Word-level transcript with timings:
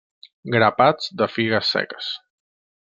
Grapats 0.55 1.11
de 1.21 1.29
figues 1.37 1.73
seques. 1.77 2.13